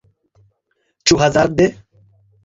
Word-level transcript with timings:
Ĉu 1.11 1.17
hazarde? 1.23 1.67